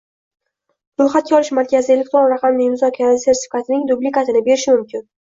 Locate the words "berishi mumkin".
4.49-5.05